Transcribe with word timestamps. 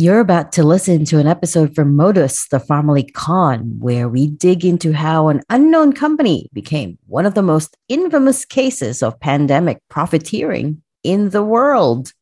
You're 0.00 0.20
about 0.20 0.52
to 0.52 0.62
listen 0.62 1.04
to 1.06 1.18
an 1.18 1.26
episode 1.26 1.74
from 1.74 1.96
Modus, 1.96 2.46
the 2.50 2.58
Pharmalicon, 2.58 3.80
where 3.80 4.08
we 4.08 4.28
dig 4.28 4.64
into 4.64 4.92
how 4.92 5.26
an 5.26 5.42
unknown 5.50 5.92
company 5.92 6.48
became 6.52 6.98
one 7.08 7.26
of 7.26 7.34
the 7.34 7.42
most 7.42 7.76
infamous 7.88 8.44
cases 8.44 9.02
of 9.02 9.18
pandemic 9.18 9.82
profiteering 9.90 10.82
in 11.02 11.30
the 11.30 11.42
world. 11.42 12.12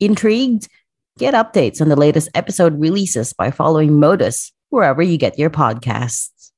Intrigued? 0.00 0.66
Get 1.16 1.34
updates 1.34 1.80
on 1.80 1.88
the 1.88 1.94
latest 1.94 2.30
episode 2.34 2.80
releases 2.80 3.32
by 3.32 3.52
following 3.52 4.00
Modus 4.00 4.50
wherever 4.70 5.00
you 5.00 5.16
get 5.16 5.38
your 5.38 5.50
podcasts. 5.50 6.50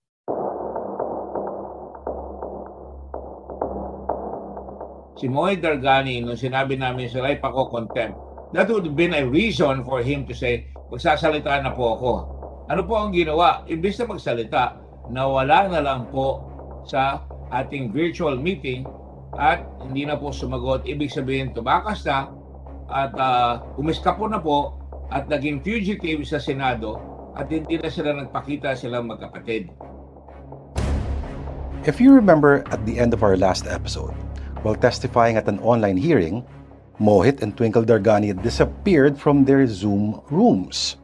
si 5.17 5.29
Moy 5.29 5.57
Dargani, 5.57 6.21
nung 6.21 6.37
sinabi 6.37 6.77
namin 6.77 7.09
sila 7.09 7.33
ay 7.33 7.41
pako-contempt, 7.41 8.26
that 8.53 8.71
would 8.71 8.87
have 8.87 8.99
been 8.99 9.15
a 9.15 9.25
reason 9.27 9.83
for 9.83 10.03
him 10.03 10.27
to 10.27 10.35
say, 10.35 10.71
magsasalita 10.93 11.63
na 11.63 11.75
po 11.75 11.99
ako. 11.99 12.11
Ano 12.71 12.83
po 12.87 12.99
ang 12.99 13.11
ginawa? 13.15 13.67
Imbis 13.67 13.99
na 14.03 14.07
magsalita, 14.11 14.63
nawala 15.11 15.71
na 15.71 15.81
lang 15.83 16.11
po 16.11 16.47
sa 16.87 17.27
ating 17.51 17.95
virtual 17.95 18.39
meeting 18.39 18.87
at 19.39 19.63
hindi 19.83 20.07
na 20.07 20.19
po 20.19 20.31
sumagot. 20.31 20.87
Ibig 20.87 21.11
sabihin, 21.11 21.55
tumakas 21.55 22.07
na 22.07 22.31
at 22.87 23.13
uh, 23.19 23.63
umiskapo 23.79 24.31
na 24.31 24.39
po 24.39 24.79
at 25.11 25.27
naging 25.27 25.63
fugitive 25.63 26.23
sa 26.27 26.39
Senado 26.39 26.99
at 27.35 27.51
hindi 27.51 27.79
na 27.79 27.91
sila 27.91 28.15
nagpakita 28.15 28.75
silang 28.79 29.11
magkapatid. 29.11 29.71
If 31.87 32.03
you 32.03 32.11
remember 32.11 32.67
at 32.75 32.83
the 32.83 32.99
end 32.99 33.15
of 33.15 33.23
our 33.23 33.39
last 33.39 33.71
episode, 33.71 34.15
while 34.67 34.75
testifying 34.75 35.39
at 35.39 35.47
an 35.47 35.63
online 35.63 35.95
hearing, 35.95 36.43
Mohit 37.01 37.43
and 37.43 37.57
Twinkle 37.57 37.85
Dargani 37.85 38.33
disappeared 38.43 39.19
from 39.19 39.45
their 39.45 39.67
Zoom 39.67 40.21
rooms, 40.31 40.97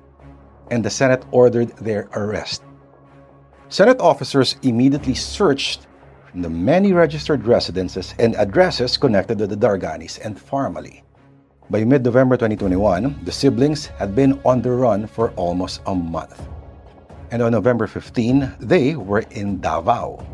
and 0.70 0.84
the 0.84 0.90
Senate 0.90 1.24
ordered 1.30 1.76
their 1.76 2.08
arrest. 2.14 2.62
Senate 3.68 4.00
officers 4.00 4.56
immediately 4.62 5.14
searched 5.14 5.86
the 6.34 6.48
many 6.48 6.92
registered 6.92 7.46
residences 7.46 8.14
and 8.18 8.34
addresses 8.36 8.96
connected 8.96 9.36
to 9.36 9.46
the 9.46 9.56
Darganis 9.56 10.18
and 10.24 10.40
family. 10.40 11.04
By 11.68 11.84
mid 11.84 12.04
November 12.04 12.36
2021, 12.36 13.20
the 13.24 13.32
siblings 13.32 13.86
had 13.86 14.14
been 14.14 14.40
on 14.44 14.62
the 14.62 14.70
run 14.70 15.06
for 15.06 15.30
almost 15.36 15.80
a 15.86 15.94
month. 15.94 16.48
And 17.30 17.42
on 17.42 17.52
November 17.52 17.86
15, 17.86 18.56
they 18.60 18.96
were 18.96 19.24
in 19.30 19.60
Davao, 19.60 20.24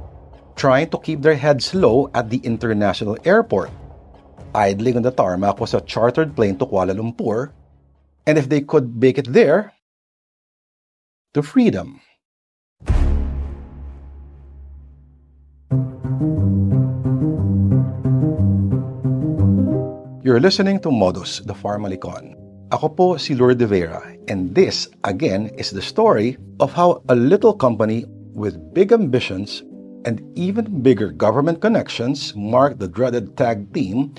trying 0.57 0.91
to 0.91 0.99
keep 0.99 1.23
their 1.23 1.37
heads 1.37 1.75
low 1.75 2.11
at 2.15 2.31
the 2.31 2.39
international 2.39 3.17
airport. 3.25 3.71
Idling 4.55 4.97
on 4.97 5.03
the 5.03 5.11
tarmac 5.11 5.61
was 5.61 5.75
a 5.75 5.81
chartered 5.81 6.35
plane 6.35 6.57
to 6.59 6.67
Kuala 6.67 6.97
Lumpur, 6.97 7.53
and 8.27 8.39
if 8.39 8.49
they 8.49 8.61
could 8.61 8.97
make 8.97 9.19
it 9.19 9.33
there, 9.33 9.73
to 11.35 11.43
freedom. 11.43 12.01
You're 20.25 20.41
listening 20.41 20.81
to 20.81 20.91
Modus, 20.91 21.41
the 21.45 21.55
Pharmalicon. 21.55 22.37
Ako 22.73 22.89
po 22.89 23.07
si 23.17 23.33
Lourdes 23.33 23.65
de 23.65 23.67
Vera, 23.67 24.05
and 24.29 24.53
this, 24.55 24.89
again, 25.05 25.49
is 25.57 25.73
the 25.73 25.81
story 25.81 26.37
of 26.61 26.73
how 26.73 27.01
a 27.09 27.17
little 27.17 27.57
company 27.57 28.05
with 28.37 28.61
big 28.77 28.93
ambitions 28.93 29.65
and 30.05 30.21
even 30.37 30.83
bigger 30.83 31.13
government 31.13 31.61
connections 31.61 32.37
marked 32.37 32.79
the 32.79 32.89
dreaded 32.89 33.37
tag 33.37 33.73
team 33.73 34.13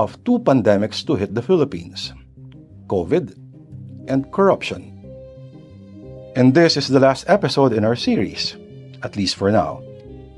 of 0.00 0.16
two 0.24 0.38
pandemics 0.40 1.04
to 1.06 1.14
hit 1.14 1.34
the 1.34 1.42
Philippines 1.44 2.12
COVID 2.88 3.36
and 4.08 4.32
corruption. 4.32 4.88
And 6.34 6.54
this 6.54 6.76
is 6.76 6.88
the 6.88 6.98
last 6.98 7.28
episode 7.28 7.72
in 7.72 7.84
our 7.84 7.94
series, 7.94 8.56
at 9.02 9.16
least 9.16 9.36
for 9.36 9.52
now. 9.52 9.82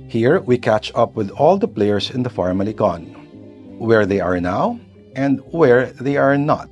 Here, 0.08 0.40
we 0.40 0.58
catch 0.58 0.90
up 0.94 1.14
with 1.14 1.30
all 1.30 1.56
the 1.56 1.68
players 1.68 2.10
in 2.10 2.22
the 2.22 2.30
Pharmalicon, 2.30 3.78
where 3.78 4.04
they 4.04 4.20
are 4.20 4.40
now 4.40 4.80
and 5.14 5.40
where 5.54 5.94
they 6.02 6.16
are 6.16 6.36
not. 6.36 6.68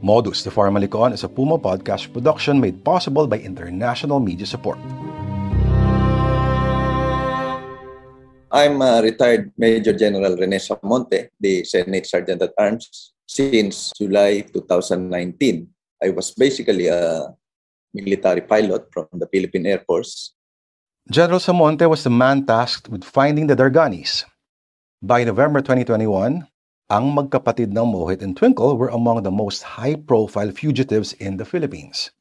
Modus, 0.00 0.42
the 0.42 0.50
Pharmalicon, 0.50 1.12
is 1.12 1.22
a 1.22 1.28
Puma 1.28 1.58
podcast 1.58 2.12
production 2.12 2.60
made 2.60 2.82
possible 2.84 3.26
by 3.26 3.38
international 3.38 4.20
media 4.20 4.46
support. 4.46 4.78
I'm 8.50 8.80
a 8.80 9.02
retired 9.04 9.52
Major 9.58 9.92
General 9.92 10.32
Rene 10.32 10.56
Samonte, 10.56 11.28
the 11.38 11.64
Senate 11.64 12.06
Sergeant 12.06 12.40
at 12.40 12.56
Arms, 12.56 13.12
since 13.28 13.92
July 13.92 14.40
2019. 14.40 15.68
I 16.02 16.08
was 16.08 16.32
basically 16.32 16.88
a 16.88 17.28
military 17.92 18.40
pilot 18.40 18.88
from 18.90 19.06
the 19.12 19.28
Philippine 19.28 19.66
Air 19.66 19.84
Force. 19.84 20.32
General 21.10 21.40
Samonte 21.40 21.84
was 21.88 22.04
the 22.04 22.10
man 22.10 22.46
tasked 22.46 22.88
with 22.88 23.04
finding 23.04 23.48
the 23.48 23.56
Darganis. 23.56 24.24
By 25.02 25.24
November 25.24 25.60
2021, 25.60 26.48
ang 26.88 27.04
magkapatid 27.12 27.68
ng 27.68 27.88
Mohit 27.92 28.24
and 28.24 28.32
Twinkle 28.32 28.80
were 28.80 28.88
among 28.88 29.24
the 29.24 29.30
most 29.30 29.60
high-profile 29.76 30.56
fugitives 30.56 31.12
in 31.20 31.36
the 31.36 31.44
Philippines. 31.44 32.12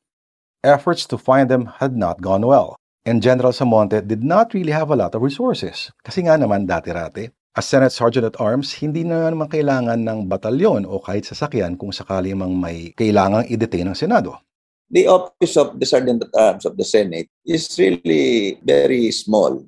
Efforts 0.59 1.07
to 1.07 1.17
find 1.17 1.47
them 1.47 1.71
had 1.79 1.95
not 1.95 2.19
gone 2.19 2.43
well, 2.43 2.75
and 3.07 3.23
General 3.23 3.55
Samonte 3.55 4.03
did 4.03 4.19
not 4.19 4.51
really 4.51 4.75
have 4.75 4.91
a 4.91 4.99
lot 4.99 5.15
of 5.15 5.23
resources. 5.23 5.95
Kasi 6.03 6.27
nga 6.27 6.35
naman 6.35 6.67
dati-rati, 6.67 7.31
as 7.55 7.63
Senate 7.63 7.95
Sergeant 7.95 8.27
at 8.27 8.37
Arms, 8.43 8.75
hindi 8.83 9.07
na 9.07 9.31
naman 9.31 9.47
kailangan 9.47 10.03
ng 10.03 10.27
batalyon 10.27 10.83
o 10.83 10.99
kahit 10.99 11.23
sasakyan 11.23 11.79
kung 11.79 11.95
sakali 11.95 12.35
mang 12.35 12.53
may 12.59 12.91
kailangang 12.99 13.47
i-detain 13.47 13.87
ng 13.87 13.97
Senado. 13.97 14.43
The 14.91 15.07
office 15.07 15.55
of 15.55 15.79
the 15.79 15.87
Sergeant 15.87 16.27
at 16.27 16.35
Arms 16.35 16.67
of 16.67 16.75
the 16.75 16.83
Senate 16.83 17.31
is 17.47 17.71
really 17.79 18.59
very 18.59 19.09
small. 19.15 19.63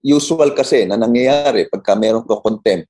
Usual 0.00 0.54
kasi 0.54 0.86
na 0.86 0.96
nangyayari 0.96 1.68
pagka 1.68 1.98
meron 1.98 2.24
ko 2.24 2.40
contempt 2.40 2.88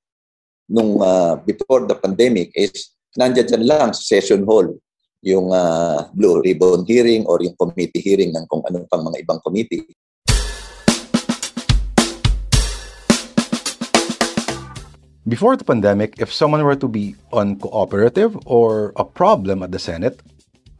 nung 0.71 1.01
uh, 1.03 1.35
before 1.43 1.83
the 1.89 1.97
pandemic 1.97 2.53
is 2.55 2.95
nandiyan 3.19 3.49
dyan 3.49 3.65
lang 3.67 3.89
sa 3.91 3.99
session 3.99 4.47
hall 4.47 4.71
yung 5.21 5.53
uh, 5.53 6.09
blue 6.17 6.41
ribbon 6.41 6.81
hearing 6.89 7.25
or 7.29 7.37
yung 7.45 7.53
committee 7.53 8.01
hearing 8.01 8.33
ng 8.33 8.45
kung 8.49 8.65
ano 8.65 8.81
pang 8.89 9.05
mga 9.05 9.21
ibang 9.21 9.41
committee. 9.45 9.85
Before 15.29 15.55
the 15.55 15.63
pandemic, 15.63 16.17
if 16.17 16.33
someone 16.33 16.65
were 16.65 16.75
to 16.75 16.89
be 16.89 17.15
uncooperative 17.31 18.35
or 18.49 18.91
a 18.97 19.05
problem 19.05 19.61
at 19.61 19.71
the 19.71 19.79
Senate, 19.79 20.19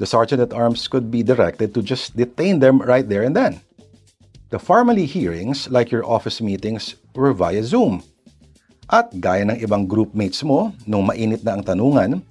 the 0.01 0.09
Sergeant 0.09 0.41
at 0.41 0.51
Arms 0.51 0.89
could 0.89 1.13
be 1.13 1.21
directed 1.21 1.77
to 1.77 1.85
just 1.85 2.17
detain 2.17 2.57
them 2.57 2.81
right 2.81 3.07
there 3.07 3.21
and 3.21 3.37
then. 3.37 3.61
The 4.49 4.59
formally 4.59 5.05
hearings, 5.05 5.69
like 5.69 5.93
your 5.93 6.03
office 6.03 6.41
meetings, 6.41 6.97
were 7.13 7.31
via 7.31 7.63
Zoom. 7.63 8.01
At 8.89 9.13
gaya 9.13 9.45
ng 9.47 9.61
ibang 9.61 9.87
groupmates 9.87 10.43
mo, 10.43 10.73
nung 10.83 11.07
mainit 11.07 11.45
na 11.45 11.55
ang 11.55 11.63
tanungan, 11.63 12.25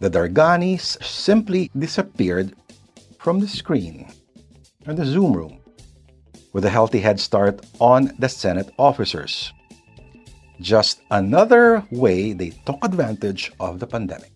the 0.00 0.10
Darganis 0.10 1.02
simply 1.02 1.70
disappeared 1.78 2.54
from 3.18 3.40
the 3.40 3.48
screen 3.48 4.08
and 4.86 4.98
the 4.98 5.04
Zoom 5.04 5.32
room 5.32 5.58
with 6.52 6.64
a 6.64 6.70
healthy 6.70 7.00
head 7.00 7.18
start 7.18 7.64
on 7.80 8.12
the 8.18 8.28
Senate 8.28 8.70
officers. 8.78 9.52
Just 10.60 11.02
another 11.10 11.82
way 11.90 12.32
they 12.32 12.50
took 12.64 12.78
advantage 12.84 13.50
of 13.58 13.80
the 13.80 13.86
pandemic. 13.86 14.30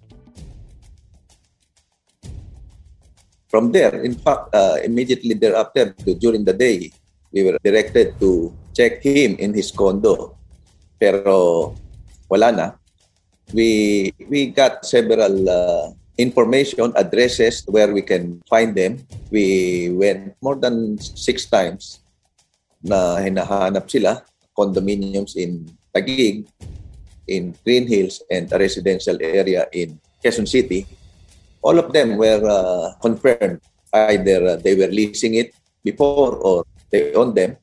From 3.49 3.73
there, 3.73 4.03
in 4.03 4.13
fact, 4.13 4.53
uh, 4.53 4.77
immediately 4.85 5.33
thereafter, 5.33 5.95
during 6.21 6.45
the 6.45 6.53
day, 6.53 6.93
we 7.33 7.45
were 7.45 7.57
directed 7.65 8.19
to 8.21 8.53
check 8.77 9.01
him 9.01 9.37
in 9.39 9.55
his 9.55 9.71
condo. 9.71 10.37
Pero 11.01 11.73
wala 12.29 12.53
na. 12.53 12.67
We 13.53 14.13
we 14.29 14.53
got 14.53 14.85
several 14.85 15.49
uh, 15.49 15.93
information 16.19 16.93
addresses 16.97 17.65
where 17.65 17.89
we 17.93 18.03
can 18.03 18.43
find 18.51 18.75
them. 18.75 19.01
We 19.31 19.89
went 19.95 20.37
more 20.43 20.57
than 20.57 20.99
six 21.01 21.47
times 21.49 22.05
na 22.85 23.19
hinahanap 23.19 23.91
sila 23.91 24.23
condominiums 24.59 25.39
in 25.39 25.71
Taguig, 25.95 26.51
in 27.31 27.55
Green 27.63 27.87
Hills, 27.87 28.23
and 28.27 28.51
a 28.51 28.59
residential 28.59 29.15
area 29.23 29.71
in 29.71 29.99
Quezon 30.19 30.51
City, 30.51 30.83
all 31.63 31.79
of 31.79 31.95
them 31.95 32.19
were 32.19 32.43
uh, 32.43 32.99
confirmed. 32.99 33.63
Either 33.95 34.45
uh, 34.45 34.57
they 34.57 34.75
were 34.75 34.91
leasing 34.91 35.39
it 35.39 35.55
before 35.85 36.37
or 36.43 36.67
they 36.91 37.15
owned 37.15 37.39
them. 37.39 37.57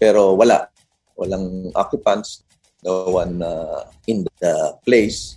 Pero 0.00 0.34
wala. 0.34 0.72
Walang 1.18 1.70
occupants. 1.74 2.47
No 2.88 3.12
one 3.12 3.44
uh, 3.44 3.84
in 4.08 4.24
the 4.40 4.72
place. 4.80 5.36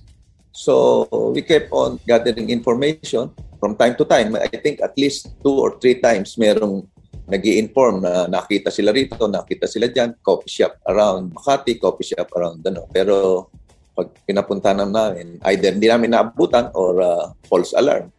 So 0.55 1.03
we 1.35 1.43
kept 1.43 1.67
on 1.75 1.99
gathering 2.07 2.47
information 2.47 3.35
from 3.59 3.75
time 3.75 3.99
to 3.99 4.07
time. 4.07 4.39
I 4.39 4.47
think 4.47 4.79
at 4.79 4.95
least 4.95 5.35
two 5.43 5.59
or 5.59 5.75
three 5.75 5.99
times 5.99 6.39
merong 6.39 6.87
nag 7.27 7.43
inform 7.43 8.07
na 8.07 8.27
nakita 8.31 8.71
sila 8.71 8.95
rito, 8.95 9.27
nakita 9.27 9.67
sila 9.67 9.91
dyan, 9.91 10.15
coffee 10.23 10.63
shop 10.63 10.79
around 10.87 11.35
Makati, 11.35 11.75
coffee 11.75 12.07
shop 12.15 12.31
around 12.39 12.63
ano. 12.63 12.87
Pero 12.91 13.47
pag 13.95 14.07
pinapunta 14.23 14.71
namin, 14.71 15.43
either 15.51 15.75
hindi 15.75 15.91
namin 15.91 16.15
naabutan 16.15 16.71
or 16.71 17.03
uh, 17.03 17.35
false 17.51 17.75
alarm. 17.75 18.11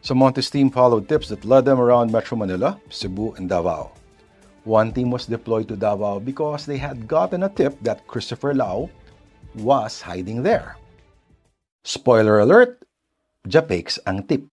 So 0.00 0.16
Montes 0.16 0.48
team 0.48 0.72
followed 0.72 1.12
tips 1.12 1.28
that 1.28 1.44
led 1.44 1.68
them 1.68 1.76
around 1.76 2.08
Metro 2.08 2.32
Manila, 2.32 2.80
Cebu, 2.88 3.36
and 3.36 3.52
Davao. 3.52 3.99
One 4.70 4.94
team 4.94 5.10
was 5.10 5.26
deployed 5.26 5.66
to 5.66 5.74
Davao 5.74 6.22
because 6.22 6.62
they 6.62 6.78
had 6.78 7.10
gotten 7.10 7.42
a 7.42 7.50
tip 7.50 7.74
that 7.82 8.06
Christopher 8.06 8.54
Lao 8.54 8.86
was 9.58 10.06
hiding 10.06 10.46
there. 10.46 10.78
Spoiler 11.82 12.38
alert, 12.38 12.78
Japakes 13.42 13.98
ang 14.06 14.22
tip. 14.30 14.46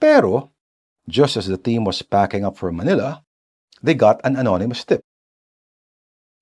Pero, 0.00 0.48
just 1.04 1.36
as 1.36 1.52
the 1.52 1.60
team 1.60 1.84
was 1.84 2.00
packing 2.00 2.48
up 2.48 2.56
for 2.56 2.72
Manila, 2.72 3.20
they 3.84 3.92
got 3.92 4.24
an 4.24 4.40
anonymous 4.40 4.88
tip. 4.88 5.04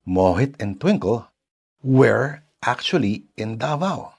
Mohit 0.06 0.54
and 0.62 0.78
Twinkle 0.78 1.26
were 1.82 2.46
actually 2.62 3.26
in 3.34 3.58
Davao. 3.58 4.14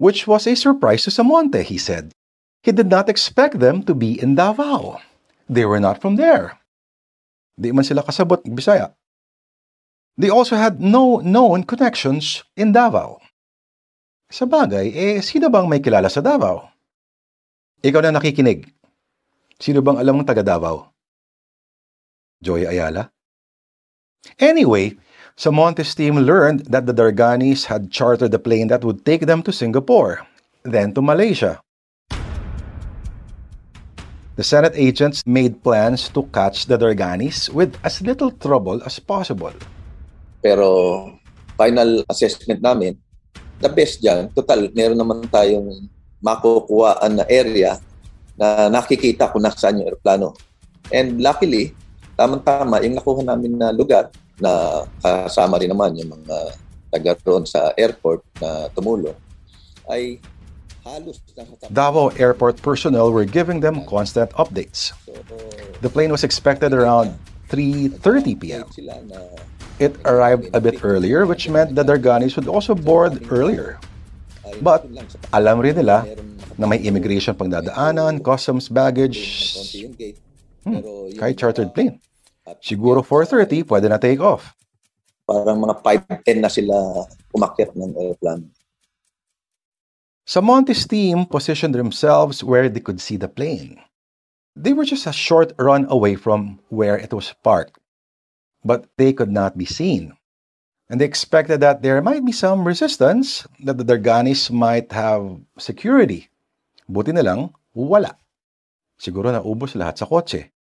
Which 0.00 0.24
was 0.24 0.48
a 0.48 0.56
surprise 0.56 1.04
to 1.04 1.12
Samonte, 1.12 1.60
he 1.60 1.76
said. 1.76 2.16
He 2.64 2.72
did 2.72 2.88
not 2.88 3.12
expect 3.12 3.60
them 3.60 3.84
to 3.84 3.92
be 3.92 4.16
in 4.16 4.32
Davao. 4.32 5.04
They 5.44 5.68
were 5.68 5.80
not 5.80 6.00
from 6.00 6.16
there. 6.16 6.59
Di 7.60 7.76
man 7.76 7.84
sila 7.84 8.00
kasabot 8.00 8.40
Bisaya. 8.48 8.96
They 10.16 10.32
also 10.32 10.56
had 10.56 10.80
no 10.80 11.20
known 11.20 11.68
connections 11.68 12.40
in 12.56 12.72
Davao. 12.72 13.20
Sa 14.32 14.48
bagay, 14.48 14.88
eh, 14.96 15.18
sino 15.20 15.52
bang 15.52 15.68
may 15.68 15.84
kilala 15.84 16.08
sa 16.08 16.24
Davao? 16.24 16.64
Ikaw 17.84 18.00
na 18.00 18.16
nakikinig. 18.16 18.64
Sino 19.60 19.84
bang 19.84 20.00
alam 20.00 20.16
mong 20.16 20.28
taga 20.28 20.40
Davao? 20.40 20.88
Joy 22.40 22.64
Ayala? 22.64 23.12
Anyway, 24.40 24.96
Samonte's 25.36 25.92
team 25.92 26.16
learned 26.16 26.68
that 26.72 26.84
the 26.84 26.96
Darganis 26.96 27.68
had 27.68 27.92
chartered 27.92 28.32
a 28.32 28.40
plane 28.40 28.68
that 28.68 28.84
would 28.84 29.04
take 29.04 29.24
them 29.28 29.44
to 29.44 29.52
Singapore, 29.52 30.24
then 30.64 30.92
to 30.92 31.00
Malaysia. 31.00 31.60
The 34.40 34.48
Senate 34.48 34.72
agents 34.72 35.20
made 35.28 35.60
plans 35.60 36.08
to 36.16 36.24
catch 36.32 36.64
the 36.64 36.80
Darganis 36.80 37.52
with 37.52 37.76
as 37.84 38.00
little 38.00 38.32
trouble 38.32 38.80
as 38.88 38.96
possible. 38.96 39.52
Pero 40.40 40.64
final 41.60 42.00
assessment 42.08 42.64
namin, 42.64 42.96
the 43.60 43.68
best 43.68 44.00
dyan, 44.00 44.32
total, 44.32 44.72
meron 44.72 44.96
naman 44.96 45.28
tayong 45.28 45.84
makukuhaan 46.24 47.20
na 47.20 47.28
area 47.28 47.76
na 48.40 48.72
nakikita 48.72 49.28
kung 49.28 49.44
nasaan 49.44 49.84
yung 49.84 49.92
aeroplano. 49.92 50.32
And 50.88 51.20
luckily, 51.20 51.76
tamang-tama, 52.16 52.80
yung 52.80 52.96
nakuha 52.96 53.20
namin 53.20 53.60
na 53.60 53.76
lugar 53.76 54.08
na 54.40 54.88
kasama 55.04 55.60
rin 55.60 55.68
naman 55.68 56.00
yung 56.00 56.16
mga 56.16 56.36
taga 56.88 57.12
sa 57.44 57.76
airport 57.76 58.24
na 58.40 58.72
tumulong, 58.72 59.20
ay 59.84 60.16
Davao 61.72 62.08
Airport 62.16 62.62
personnel 62.62 63.12
were 63.12 63.24
giving 63.24 63.60
them 63.60 63.84
constant 63.86 64.30
updates. 64.32 64.92
The 65.80 65.88
plane 65.88 66.10
was 66.10 66.24
expected 66.24 66.72
around 66.72 67.16
3.30 67.48 68.40
p.m. 68.40 68.64
It 69.78 69.96
arrived 70.04 70.54
a 70.54 70.60
bit 70.60 70.84
earlier, 70.84 71.26
which 71.26 71.48
meant 71.48 71.74
that 71.74 71.86
Darganis 71.86 72.36
would 72.36 72.48
also 72.48 72.74
board 72.74 73.26
earlier. 73.32 73.80
But 74.60 74.84
alam 75.32 75.60
rin 75.60 75.76
nila 75.76 76.04
na 76.60 76.68
may 76.68 76.80
immigration 76.84 77.32
pang 77.32 77.48
dadaanan, 77.48 78.20
customs 78.20 78.68
baggage, 78.68 79.20
hmm, 80.64 81.16
kahit 81.16 81.40
chartered 81.40 81.72
plane. 81.72 81.96
Siguro 82.60 83.00
4.30, 83.00 83.64
pwede 83.64 83.86
na 83.88 83.96
take 83.96 84.20
off. 84.20 84.52
Parang 85.24 85.62
mga 85.62 85.76
5.10 86.26 86.44
na 86.44 86.50
sila 86.50 86.76
umakyat 87.32 87.72
ng 87.72 87.94
aeroplano. 87.94 88.44
Samonte's 90.30 90.86
team 90.86 91.26
positioned 91.26 91.74
themselves 91.74 92.44
where 92.44 92.68
they 92.68 92.78
could 92.78 93.00
see 93.00 93.16
the 93.18 93.26
plane. 93.26 93.82
They 94.54 94.72
were 94.72 94.86
just 94.86 95.10
a 95.10 95.12
short 95.12 95.50
run 95.58 95.90
away 95.90 96.14
from 96.14 96.62
where 96.68 96.94
it 96.94 97.10
was 97.10 97.34
parked, 97.42 97.82
but 98.62 98.86
they 98.94 99.12
could 99.12 99.34
not 99.34 99.58
be 99.58 99.66
seen. 99.66 100.14
And 100.88 101.00
they 101.00 101.04
expected 101.04 101.58
that 101.66 101.82
there 101.82 102.00
might 102.00 102.24
be 102.24 102.30
some 102.30 102.62
resistance, 102.62 103.42
that 103.66 103.74
the 103.74 103.82
Darganis 103.82 104.54
might 104.54 104.94
have 104.94 105.42
security. 105.58 106.30
Buti 106.86 107.10
na 107.10 107.26
lang, 107.26 107.50
wala. 107.74 108.14
Siguro 109.02 109.34
naubos 109.34 109.74
lahat 109.74 109.98
sa 109.98 110.06
kotse. 110.06 110.54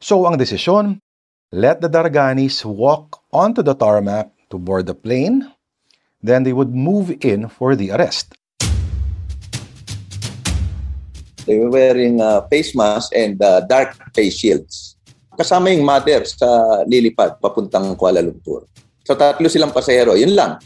So 0.00 0.24
ang 0.24 0.40
desisyon, 0.40 1.04
let 1.52 1.84
the 1.84 1.92
Darganis 1.92 2.64
walk 2.64 3.20
onto 3.36 3.60
the 3.60 3.76
tarmac 3.76 4.32
to 4.48 4.56
board 4.56 4.88
the 4.88 4.96
plane, 4.96 5.44
then 6.24 6.48
they 6.48 6.56
would 6.56 6.72
move 6.72 7.12
in 7.20 7.52
for 7.52 7.76
the 7.76 7.92
arrest. 7.92 8.32
They 11.48 11.56
were 11.56 11.72
wearing 11.72 12.20
uh, 12.20 12.44
face 12.52 12.76
masks 12.76 13.08
and 13.16 13.40
uh, 13.40 13.64
dark 13.64 13.96
face 14.12 14.36
shields. 14.36 15.00
Kasama 15.32 15.72
yung 15.72 15.80
mother 15.80 16.28
sa 16.28 16.44
lilipad 16.84 17.40
papuntang 17.40 17.96
Kuala 17.96 18.20
Lumpur. 18.20 18.68
So 19.00 19.16
tatlo 19.16 19.48
silang 19.48 19.72
pasahero, 19.72 20.12
yun 20.12 20.36
lang. 20.36 20.60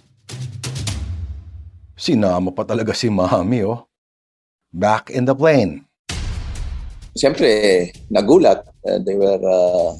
Sinama 1.94 2.50
pa 2.50 2.66
talaga 2.66 2.90
si 2.98 3.06
Mami, 3.06 3.62
oh. 3.62 3.86
Back 4.74 5.14
in 5.14 5.22
the 5.22 5.38
plane. 5.38 5.86
Siyempre, 7.14 7.92
nagulat. 8.10 8.66
Uh, 8.82 8.98
they 9.06 9.14
were 9.14 9.38
uh, 9.38 9.94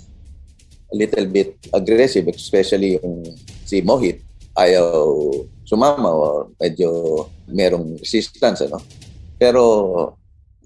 a 0.91 0.95
little 0.99 1.31
bit 1.31 1.63
aggressive, 1.71 2.27
especially 2.27 2.99
yung 2.99 3.23
si 3.63 3.87
Mohit. 3.87 4.19
Ayaw 4.59 5.31
sumama 5.63 6.11
o 6.11 6.51
medyo 6.59 6.91
merong 7.47 8.03
resistance. 8.03 8.67
Ano? 8.67 8.83
Pero 9.39 9.63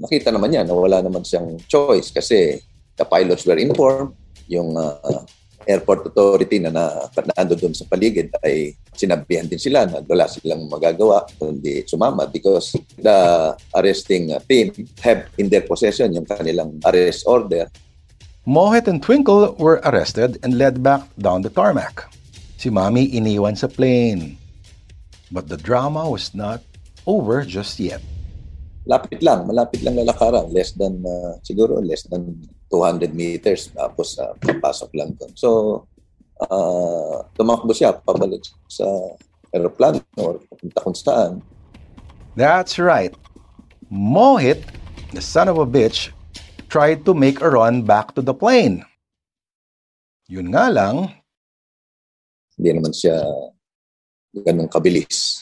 nakita 0.00 0.32
naman 0.32 0.52
niya 0.52 0.62
na 0.64 0.74
wala 0.76 1.00
naman 1.00 1.24
siyang 1.24 1.56
choice 1.68 2.12
kasi 2.12 2.60
the 2.96 3.04
pilots 3.04 3.44
were 3.44 3.60
informed, 3.60 4.12
yung 4.48 4.76
uh, 4.76 5.24
airport 5.66 6.06
authority 6.06 6.62
na, 6.62 6.70
na 6.70 7.10
nando 7.34 7.58
doon 7.58 7.74
sa 7.74 7.84
paligid 7.90 8.30
ay 8.46 8.78
sinabihan 8.94 9.50
din 9.50 9.58
sila 9.58 9.84
na 9.84 9.98
wala 10.06 10.30
silang 10.30 10.70
magagawa 10.70 11.26
kundi 11.36 11.82
sumama 11.90 12.24
because 12.30 12.78
the 13.02 13.18
arresting 13.74 14.30
team 14.46 14.70
have 15.02 15.26
in 15.36 15.50
their 15.50 15.66
possession 15.66 16.14
yung 16.14 16.24
kanilang 16.24 16.78
arrest 16.86 17.26
order. 17.26 17.66
Mohit 18.46 18.86
and 18.86 19.02
Twinkle 19.02 19.58
were 19.58 19.82
arrested 19.82 20.38
and 20.46 20.54
led 20.54 20.78
back 20.78 21.02
down 21.18 21.42
the 21.42 21.50
tarmac. 21.50 22.06
Si 22.56 22.70
Mami 22.70 23.10
iniwan 23.10 23.58
sa 23.58 23.66
plane. 23.66 24.38
But 25.34 25.50
the 25.50 25.58
drama 25.58 26.06
was 26.06 26.30
not 26.30 26.62
over 27.10 27.42
just 27.42 27.82
yet. 27.82 27.98
Lapit 28.86 29.18
lang, 29.18 29.50
malapit 29.50 29.82
lang 29.82 29.98
lalakaran. 29.98 30.46
Less 30.54 30.72
than, 30.78 31.02
uh, 31.02 31.42
siguro 31.42 31.82
less 31.82 32.06
than 32.06 32.38
200 32.70 33.10
meters. 33.10 33.74
Tapos 33.74 34.14
uh, 34.22 34.34
papasok 34.38 34.90
lang 34.94 35.10
doon. 35.18 35.32
So, 35.34 35.48
uh, 36.46 37.26
tumakbo 37.34 37.74
siya 37.74 37.98
pabalik 37.98 38.46
sa 38.70 38.86
aeroplano 39.50 40.02
or 40.22 40.38
papunta 40.46 40.78
kung 40.82 40.94
saan. 40.94 41.42
That's 42.38 42.78
right. 42.78 43.14
Mohit, 43.90 44.62
the 45.10 45.22
son 45.22 45.50
of 45.50 45.58
a 45.58 45.66
bitch, 45.66 46.14
tried 46.68 47.06
to 47.06 47.14
make 47.14 47.40
a 47.40 47.50
run 47.50 47.82
back 47.82 48.14
to 48.14 48.22
the 48.22 48.34
plane. 48.34 48.84
Yun 50.26 50.50
nga 50.50 50.70
lang, 50.70 51.10
hindi 52.58 52.70
naman 52.72 52.92
siya 52.92 53.20
ganun 54.32 54.68
kabilis. 54.68 55.35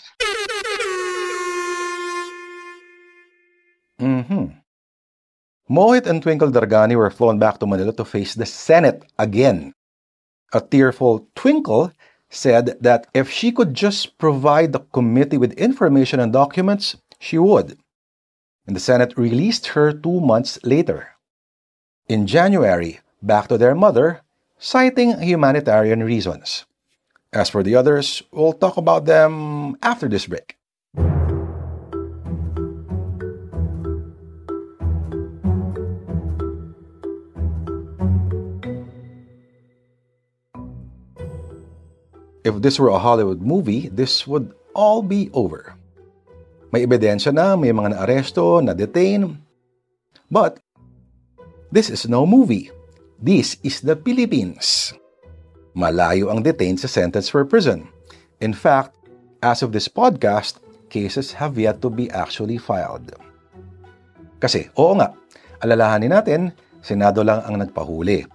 Mm-hmm. 4.01 4.47
Mohit 5.71 6.07
and 6.07 6.23
Twinkle 6.23 6.51
Dargani 6.51 6.95
were 6.97 7.11
flown 7.11 7.39
back 7.39 7.59
to 7.59 7.67
Manila 7.67 7.93
to 7.95 8.05
face 8.05 8.35
the 8.35 8.47
Senate 8.47 9.05
again. 9.19 9.73
A 10.53 10.61
tearful 10.61 11.27
Twinkle 11.35 11.93
said 12.29 12.77
that 12.81 13.07
if 13.15 13.31
she 13.31 13.53
could 13.53 13.75
just 13.75 14.19
provide 14.19 14.73
the 14.73 14.81
committee 14.93 15.39
with 15.39 15.53
information 15.53 16.21
and 16.21 16.33
documents, 16.33 16.97
she 17.19 17.39
would. 17.39 17.79
And 18.67 18.77
the 18.77 18.81
Senate 18.81 19.17
released 19.17 19.69
her 19.69 19.93
two 19.93 20.21
months 20.21 20.59
later. 20.65 21.09
In 22.09 22.27
January, 22.27 23.01
back 23.23 23.49
to 23.49 23.57
their 23.57 23.75
mother, 23.75 24.21
citing 24.59 25.21
humanitarian 25.21 26.03
reasons. 26.03 26.67
As 27.33 27.51
for 27.51 27.63
the 27.63 27.75
others, 27.75 28.23
we'll 28.31 28.53
talk 28.53 28.77
about 28.77 29.07
them 29.07 29.77
after 29.83 30.09
this 30.09 30.27
break. 30.27 30.57
If 42.45 42.61
this 42.61 42.77
were 42.77 42.93
a 42.93 43.01
Hollywood 43.01 43.41
movie, 43.41 43.89
this 43.89 44.29
would 44.29 44.53
all 44.77 45.01
be 45.01 45.33
over. 45.33 45.73
May 46.71 46.85
ebidensya 46.85 47.33
na, 47.33 47.57
may 47.57 47.73
mga 47.73 47.97
naaresto, 47.97 48.61
na-detain. 48.61 49.41
But, 50.29 50.61
this 51.73 51.89
is 51.89 52.05
no 52.05 52.29
movie. 52.29 52.69
This 53.17 53.57
is 53.65 53.81
the 53.81 53.97
Philippines. 53.97 54.93
Malayo 55.73 56.29
ang 56.29 56.45
detained 56.45 56.85
sa 56.85 56.91
sentence 56.91 57.33
for 57.33 57.49
prison. 57.49 57.89
In 58.45 58.53
fact, 58.53 58.93
as 59.41 59.65
of 59.65 59.73
this 59.73 59.89
podcast, 59.89 60.61
cases 60.93 61.33
have 61.33 61.57
yet 61.57 61.81
to 61.81 61.89
be 61.89 62.13
actually 62.13 62.61
filed. 62.61 63.17
Kasi, 64.37 64.69
oo 64.77 64.93
nga, 65.01 65.17
alalahanin 65.65 66.13
natin, 66.13 66.53
Senado 66.85 67.25
lang 67.25 67.41
ang 67.49 67.57
nagpahuli. 67.57 68.29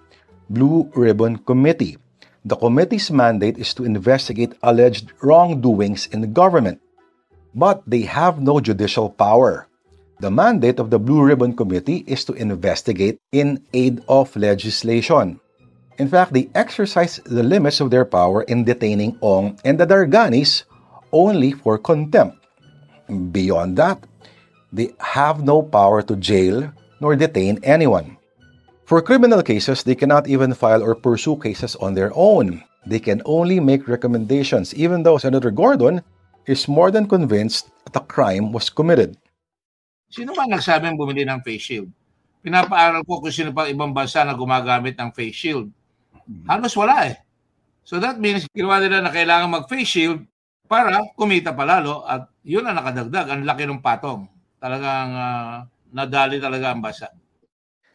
Blue 0.50 0.90
Ribbon 0.98 1.38
Committee 1.46 2.02
the 2.46 2.56
committee's 2.56 3.12
mandate 3.12 3.58
is 3.58 3.74
to 3.76 3.84
investigate 3.84 4.56
alleged 4.64 5.12
wrongdoings 5.22 6.08
in 6.08 6.22
the 6.22 6.32
government, 6.32 6.80
but 7.54 7.84
they 7.88 8.04
have 8.04 8.40
no 8.40 8.60
judicial 8.60 9.10
power. 9.10 9.68
The 10.20 10.32
mandate 10.32 10.80
of 10.80 10.90
the 10.90 11.00
Blue 11.00 11.24
Ribbon 11.24 11.56
Committee 11.56 12.04
is 12.08 12.26
to 12.26 12.34
investigate 12.34 13.20
in 13.32 13.64
aid 13.74 14.04
of 14.08 14.36
legislation. 14.36 15.40
In 15.98 16.08
fact, 16.08 16.32
they 16.32 16.50
exercise 16.56 17.20
the 17.24 17.44
limits 17.44 17.80
of 17.80 17.92
their 17.92 18.06
power 18.06 18.44
in 18.44 18.64
detaining 18.64 19.18
Ong 19.22 19.60
and 19.64 19.80
the 19.80 19.88
Darganis 19.88 20.64
only 21.12 21.52
for 21.52 21.78
contempt. 21.78 22.40
Beyond 23.08 23.76
that, 23.78 24.04
they 24.72 24.94
have 25.00 25.44
no 25.44 25.64
power 25.64 26.02
to 26.04 26.16
jail 26.16 26.72
nor 27.02 27.16
detain 27.16 27.60
anyone. 27.64 28.19
For 28.90 29.06
criminal 29.06 29.46
cases, 29.46 29.86
they 29.86 29.94
cannot 29.94 30.26
even 30.26 30.58
file 30.58 30.82
or 30.82 30.98
pursue 30.98 31.38
cases 31.38 31.78
on 31.78 31.94
their 31.94 32.10
own. 32.18 32.66
They 32.90 32.98
can 32.98 33.22
only 33.22 33.62
make 33.62 33.86
recommendations, 33.86 34.74
even 34.74 35.06
though 35.06 35.22
Senator 35.22 35.54
Gordon 35.54 36.02
is 36.50 36.66
more 36.66 36.90
than 36.90 37.06
convinced 37.06 37.70
that 37.86 38.02
a 38.02 38.02
crime 38.02 38.50
was 38.50 38.74
committed. 38.74 39.14
Sino 40.10 40.34
ba 40.34 40.50
nagsabing 40.50 40.98
bumili 40.98 41.22
ng 41.22 41.46
face 41.46 41.70
shield? 41.70 41.94
Pinapaaral 42.42 43.06
ko 43.06 43.22
kung 43.22 43.30
sino 43.30 43.54
pang 43.54 43.70
ibang 43.70 43.94
bansa 43.94 44.26
na 44.26 44.34
gumagamit 44.34 44.98
ng 44.98 45.14
face 45.14 45.38
shield. 45.38 45.70
Halos 46.50 46.74
wala 46.74 47.14
eh. 47.14 47.22
So 47.86 48.02
that 48.02 48.18
means 48.18 48.50
ginawa 48.58 48.82
nila 48.82 49.06
na 49.06 49.14
kailangan 49.14 49.54
mag-face 49.54 49.86
shield 49.86 50.26
para 50.66 50.98
kumita 51.14 51.54
palalo 51.54 52.10
at 52.10 52.26
yun 52.42 52.66
ang 52.66 52.82
nakadagdag. 52.82 53.38
Ang 53.38 53.46
laki 53.46 53.70
ng 53.70 53.86
patong. 53.86 54.26
Talagang 54.58 55.14
uh, 55.14 55.56
nadali 55.94 56.42
talaga 56.42 56.74
ang 56.74 56.82
bansa. 56.82 57.14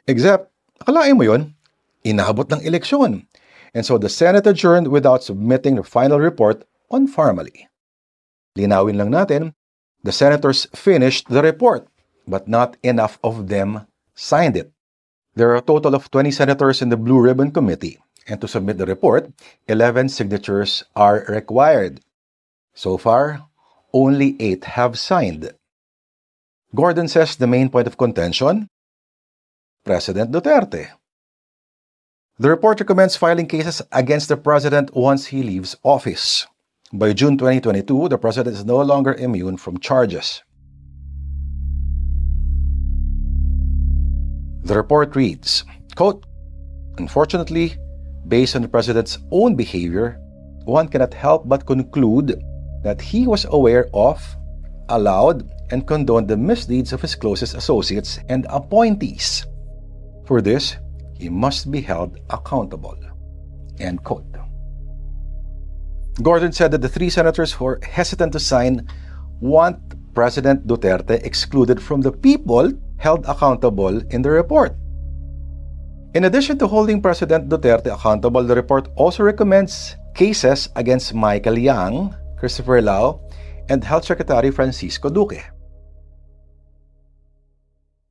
Except, 0.06 0.53
Akalain 0.84 1.16
mo 1.16 1.24
yon? 1.24 1.56
Inabot 2.04 2.44
ng 2.52 2.60
eleksyon. 2.60 3.24
And 3.72 3.88
so 3.88 3.96
the 3.96 4.12
Senate 4.12 4.44
adjourned 4.44 4.92
without 4.92 5.24
submitting 5.24 5.80
the 5.80 5.82
final 5.82 6.20
report 6.20 6.68
on 6.92 7.08
Farmally. 7.08 7.72
Linawin 8.52 9.00
lang 9.00 9.08
natin, 9.08 9.56
the 10.04 10.12
senators 10.12 10.68
finished 10.76 11.32
the 11.32 11.40
report, 11.40 11.88
but 12.28 12.46
not 12.46 12.76
enough 12.84 13.16
of 13.24 13.48
them 13.48 13.88
signed 14.12 14.60
it. 14.60 14.70
There 15.34 15.48
are 15.50 15.56
a 15.56 15.64
total 15.64 15.96
of 15.96 16.12
20 16.12 16.30
senators 16.30 16.82
in 16.84 16.92
the 16.92 17.00
Blue 17.00 17.18
Ribbon 17.18 17.50
Committee, 17.50 17.98
and 18.28 18.38
to 18.44 18.46
submit 18.46 18.76
the 18.76 18.84
report, 18.84 19.32
11 19.66 20.10
signatures 20.10 20.84
are 20.94 21.24
required. 21.32 22.04
So 22.74 23.00
far, 23.00 23.48
only 23.96 24.36
8 24.38 24.76
have 24.76 24.98
signed. 24.98 25.50
Gordon 26.76 27.08
says 27.08 27.36
the 27.36 27.48
main 27.48 27.70
point 27.70 27.88
of 27.88 27.96
contention 27.96 28.68
President 29.84 30.32
Duterte. 30.32 30.88
The 32.38 32.48
report 32.48 32.80
recommends 32.80 33.16
filing 33.16 33.46
cases 33.46 33.82
against 33.92 34.30
the 34.30 34.36
president 34.38 34.94
once 34.94 35.26
he 35.26 35.42
leaves 35.42 35.76
office. 35.82 36.46
By 36.90 37.12
June 37.12 37.36
2022, 37.36 38.08
the 38.08 38.16
president 38.16 38.56
is 38.56 38.64
no 38.64 38.80
longer 38.80 39.12
immune 39.12 39.58
from 39.58 39.78
charges. 39.78 40.42
The 44.62 44.74
report 44.74 45.14
reads, 45.14 45.64
quote, 45.96 46.24
Unfortunately, 46.96 47.76
based 48.26 48.56
on 48.56 48.62
the 48.62 48.68
president's 48.68 49.18
own 49.30 49.54
behavior, 49.54 50.16
one 50.64 50.88
cannot 50.88 51.12
help 51.12 51.46
but 51.46 51.66
conclude 51.66 52.40
that 52.82 53.02
he 53.02 53.26
was 53.26 53.44
aware 53.50 53.90
of, 53.92 54.18
allowed, 54.88 55.46
and 55.70 55.86
condoned 55.86 56.28
the 56.28 56.38
misdeeds 56.38 56.94
of 56.94 57.02
his 57.02 57.14
closest 57.14 57.54
associates 57.54 58.18
and 58.30 58.46
appointees. 58.48 59.44
For 60.26 60.40
this, 60.40 60.76
he 61.14 61.28
must 61.28 61.70
be 61.70 61.80
held 61.80 62.18
accountable. 62.30 62.96
End 63.78 64.02
quote. 64.02 64.24
Gordon 66.22 66.52
said 66.52 66.70
that 66.70 66.80
the 66.80 66.88
three 66.88 67.10
senators 67.10 67.52
who 67.52 67.66
are 67.66 67.80
hesitant 67.82 68.32
to 68.32 68.40
sign 68.40 68.86
want 69.40 69.78
President 70.14 70.66
Duterte 70.66 71.18
excluded 71.24 71.82
from 71.82 72.00
the 72.00 72.12
people 72.12 72.70
held 72.98 73.26
accountable 73.26 73.98
in 74.14 74.22
the 74.22 74.30
report. 74.30 74.76
In 76.14 76.24
addition 76.24 76.56
to 76.58 76.68
holding 76.68 77.02
President 77.02 77.48
Duterte 77.48 77.92
accountable, 77.92 78.44
the 78.44 78.54
report 78.54 78.88
also 78.94 79.24
recommends 79.24 79.96
cases 80.14 80.68
against 80.76 81.12
Michael 81.12 81.58
Yang, 81.58 82.14
Christopher 82.38 82.80
Lao, 82.80 83.20
and 83.68 83.82
Health 83.82 84.04
Secretary 84.04 84.52
Francisco 84.52 85.10
Duque 85.10 85.42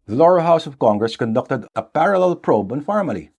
the 0.05 0.15
lower 0.15 0.39
house 0.41 0.67
of 0.67 0.79
Congress 0.79 1.15
conducted 1.15 1.65
a 1.75 1.81
parallel 1.81 2.35
probe 2.35 2.71
on 2.71 2.83
Pharmally. 2.83 3.29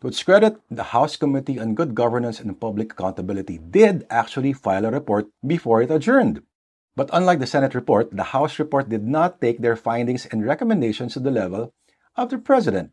To 0.00 0.08
its 0.08 0.22
credit, 0.22 0.58
the 0.70 0.94
House 0.94 1.16
Committee 1.16 1.58
on 1.58 1.74
Good 1.74 1.94
Governance 1.94 2.40
and 2.40 2.58
Public 2.58 2.92
Accountability 2.92 3.58
did 3.58 4.06
actually 4.10 4.52
file 4.52 4.84
a 4.84 4.90
report 4.90 5.26
before 5.46 5.82
it 5.82 5.90
adjourned. 5.90 6.42
But 6.94 7.10
unlike 7.12 7.38
the 7.38 7.46
Senate 7.46 7.74
report, 7.74 8.10
the 8.10 8.34
House 8.34 8.58
report 8.58 8.88
did 8.88 9.06
not 9.06 9.40
take 9.40 9.60
their 9.60 9.76
findings 9.76 10.26
and 10.26 10.44
recommendations 10.44 11.14
to 11.14 11.20
the 11.20 11.30
level 11.30 11.72
of 12.16 12.30
the 12.30 12.38
President. 12.38 12.90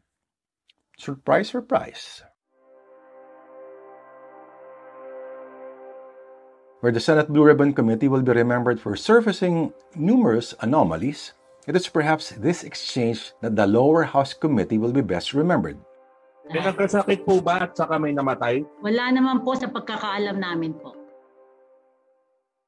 Surprise, 0.98 1.50
surprise. 1.50 2.24
Where 6.82 6.94
the 6.94 7.00
Senate 7.02 7.28
Blue 7.28 7.44
Ribbon 7.44 7.74
Committee 7.74 8.08
will 8.08 8.22
be 8.22 8.32
remembered 8.32 8.80
for 8.80 8.96
surfacing 8.96 9.74
numerous 9.96 10.54
anomalies, 10.62 11.34
It 11.70 11.78
is 11.78 11.86
perhaps 11.86 12.34
this 12.34 12.66
exchange 12.66 13.30
that 13.46 13.54
the 13.54 13.70
lower 13.70 14.02
house 14.02 14.34
committee 14.34 14.82
will 14.82 14.90
be 14.90 15.06
best 15.06 15.38
remembered. 15.38 15.78
May 16.50 16.66
nagkasakit 16.66 17.30
po 17.30 17.46
ba 17.46 17.70
at 17.70 17.78
saka 17.78 18.02
may 18.02 18.10
namatay? 18.10 18.66
Wala 18.82 19.14
naman 19.14 19.46
po 19.46 19.54
sa 19.54 19.70
pagkakaalam 19.70 20.42
namin 20.42 20.74
po. 20.74 20.98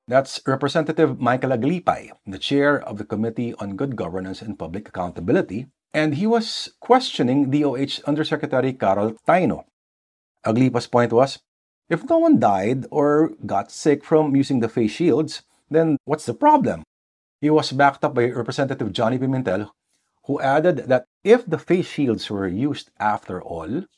That's 0.05 0.37
Representative 0.45 1.17
Michael 1.17 1.57
Aglipay, 1.57 2.13
the 2.29 2.37
chair 2.37 2.77
of 2.85 3.01
the 3.01 3.07
Committee 3.09 3.57
on 3.57 3.73
Good 3.73 3.97
Governance 3.97 4.45
and 4.45 4.53
Public 4.53 4.93
Accountability, 4.93 5.65
and 5.97 6.13
he 6.21 6.29
was 6.29 6.69
questioning 6.77 7.49
DOH 7.49 8.05
Undersecretary 8.05 8.77
Carol 8.77 9.17
Tanio. 9.25 9.65
Aglipay's 10.45 10.85
point 10.85 11.09
was, 11.09 11.41
if 11.89 12.05
no 12.05 12.21
one 12.21 12.37
died 12.37 12.85
or 12.93 13.33
got 13.49 13.73
sick 13.73 14.05
from 14.05 14.37
using 14.37 14.61
the 14.61 14.69
face 14.69 14.93
shields, 14.93 15.41
then 15.73 15.97
what's 16.05 16.29
the 16.29 16.37
problem? 16.37 16.85
He 17.41 17.49
was 17.49 17.73
backed 17.73 18.05
up 18.05 18.13
by 18.13 18.29
Representative 18.29 18.93
Johnny 18.93 19.17
Pimentel, 19.17 19.73
who 20.29 20.37
added 20.39 20.85
that 20.85 21.09
if 21.25 21.41
the 21.41 21.57
face 21.57 21.89
shields 21.89 22.29
were 22.29 22.45
used 22.45 22.93
after 23.01 23.41
all, 23.41 23.89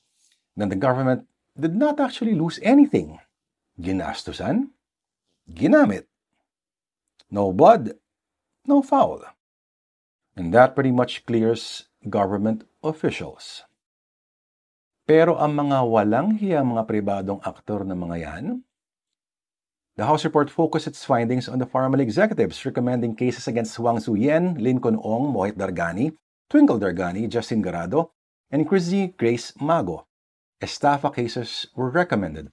then 0.55 0.69
the 0.71 0.79
government 0.79 1.27
did 1.59 1.75
not 1.75 1.99
actually 1.99 2.39
lose 2.39 2.57
anything. 2.63 3.19
Ginastusan, 3.75 4.71
ginamit. 5.51 6.07
No 7.27 7.51
blood, 7.51 7.99
no 8.63 8.81
foul. 8.81 9.27
And 10.39 10.53
that 10.55 10.73
pretty 10.73 10.95
much 10.95 11.27
clears 11.27 11.91
government 12.07 12.63
officials. 12.79 13.67
Pero 15.03 15.35
ang 15.35 15.59
mga 15.59 15.83
walang 15.83 16.39
hiya 16.39 16.63
mga 16.63 16.87
pribadong 16.87 17.43
aktor 17.43 17.83
na 17.83 17.91
mga 17.91 18.17
yan, 18.23 18.63
The 19.95 20.05
House 20.05 20.25
report 20.25 20.49
focused 20.49 20.87
its 20.87 21.05
findings 21.05 21.47
on 21.47 21.59
the 21.59 21.67
Pharmally 21.67 22.01
executives, 22.01 22.65
recommending 22.65 23.15
cases 23.15 23.47
against 23.47 23.77
Wang 23.77 23.97
Suyen, 23.97 24.57
Linconn 24.57 24.97
Ong, 24.97 25.31
Mohit 25.31 25.53
Dargani, 25.53 26.17
Twinkle 26.49 26.79
Dargani, 26.79 27.29
Justin 27.29 27.63
Garado, 27.63 28.09
and 28.49 28.67
Krizle 28.67 29.15
Grace 29.17 29.53
Mago. 29.61 30.07
Estafa 30.59 31.13
cases 31.13 31.67
were 31.75 31.91
recommended. 31.91 32.51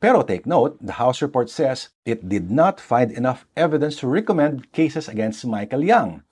Pero 0.00 0.22
take 0.22 0.46
note, 0.46 0.78
the 0.80 0.92
House 1.02 1.20
report 1.20 1.50
says 1.50 1.88
it 2.04 2.28
did 2.28 2.48
not 2.48 2.78
find 2.78 3.10
enough 3.10 3.44
evidence 3.56 3.96
to 3.96 4.06
recommend 4.06 4.70
cases 4.70 5.08
against 5.08 5.44
Michael 5.44 5.82
Yang. 5.82 6.22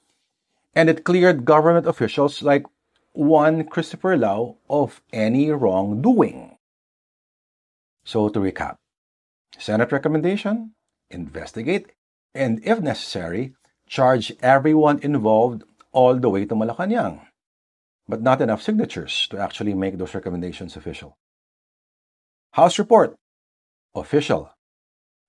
And 0.77 0.89
it 0.89 1.03
cleared 1.03 1.45
government 1.45 1.89
officials 1.89 2.43
like 2.43 2.65
one 3.13 3.67
Christopher 3.67 4.17
Lao 4.17 4.59
of 4.71 5.03
any 5.13 5.51
wrongdoing. 5.51 6.59
So 8.05 8.29
to 8.29 8.39
recap, 8.39 8.77
Senate 9.59 9.93
recommendation, 9.93 10.73
investigate, 11.11 11.93
and 12.35 12.61
if 12.65 12.81
necessary, 12.81 13.55
charge 13.89 14.33
everyone 14.43 15.01
involved 15.01 15.65
all 15.93 16.17
the 16.17 16.29
way 16.29 16.45
to 16.45 16.55
Malacanang. 16.55 17.21
But 18.09 18.23
not 18.23 18.41
enough 18.41 18.63
signatures 18.63 19.27
to 19.31 19.39
actually 19.39 19.75
make 19.75 19.99
those 19.99 20.15
recommendations 20.15 20.77
official. 20.77 21.17
House 22.53 22.79
report, 22.79 23.17
official. 23.95 24.51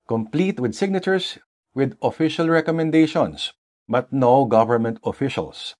Complete 0.07 0.59
with 0.59 0.75
signatures 0.75 1.39
with 1.73 1.97
official 2.01 2.49
recommendations, 2.49 3.53
but 3.87 4.11
no 4.11 4.45
government 4.45 4.99
officials. 5.03 5.75